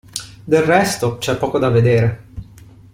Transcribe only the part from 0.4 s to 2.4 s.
Del resto, c'è poco da vedere.